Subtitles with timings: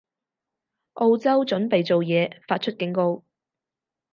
[0.93, 3.23] 澳洲準備做嘢，發出警告